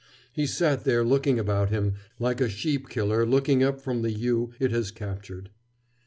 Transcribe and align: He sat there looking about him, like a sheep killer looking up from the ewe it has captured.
He 0.33 0.47
sat 0.47 0.83
there 0.83 1.03
looking 1.05 1.37
about 1.37 1.69
him, 1.69 1.93
like 2.17 2.41
a 2.41 2.49
sheep 2.49 2.89
killer 2.89 3.23
looking 3.23 3.61
up 3.63 3.79
from 3.79 4.01
the 4.01 4.11
ewe 4.11 4.51
it 4.59 4.71
has 4.71 4.89
captured. 4.89 5.51